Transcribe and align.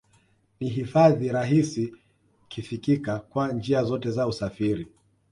Ni 0.61 0.69
hifadhi 0.69 1.27
rahisi 1.29 1.93
kifikika 2.47 3.19
kwa 3.19 3.51
njia 3.51 3.83
zote 3.83 4.11
za 4.11 4.27
usafiri 4.27 4.87